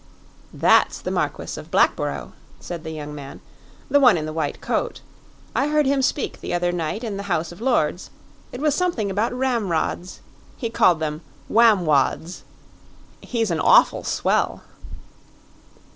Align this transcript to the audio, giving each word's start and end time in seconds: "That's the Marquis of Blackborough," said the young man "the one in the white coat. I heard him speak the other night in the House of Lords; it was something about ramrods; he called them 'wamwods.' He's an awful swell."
"That's 0.55 0.99
the 0.99 1.11
Marquis 1.11 1.59
of 1.59 1.69
Blackborough," 1.69 2.33
said 2.59 2.83
the 2.83 2.89
young 2.89 3.13
man 3.13 3.39
"the 3.87 3.99
one 3.99 4.17
in 4.17 4.25
the 4.25 4.33
white 4.33 4.59
coat. 4.59 5.01
I 5.55 5.67
heard 5.67 5.85
him 5.85 6.01
speak 6.01 6.41
the 6.41 6.55
other 6.55 6.71
night 6.71 7.03
in 7.03 7.17
the 7.17 7.21
House 7.29 7.51
of 7.51 7.61
Lords; 7.61 8.09
it 8.51 8.61
was 8.61 8.73
something 8.73 9.11
about 9.11 9.31
ramrods; 9.31 10.21
he 10.57 10.71
called 10.71 11.01
them 11.01 11.21
'wamwods.' 11.47 12.41
He's 13.21 13.51
an 13.51 13.59
awful 13.59 14.03
swell." 14.03 14.63